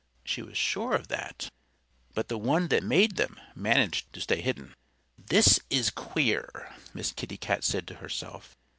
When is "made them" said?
2.81-3.39